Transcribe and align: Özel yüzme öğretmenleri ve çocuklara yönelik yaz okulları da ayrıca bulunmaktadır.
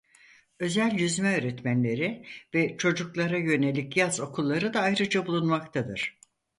Özel 0.59 0.93
yüzme 0.99 1.37
öğretmenleri 1.37 2.25
ve 2.53 2.77
çocuklara 2.77 3.37
yönelik 3.37 3.97
yaz 3.97 4.19
okulları 4.19 4.73
da 4.73 4.79
ayrıca 4.81 5.27
bulunmaktadır. 5.27 6.17